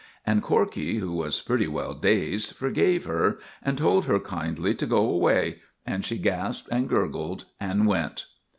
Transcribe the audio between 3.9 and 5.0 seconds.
her kindly to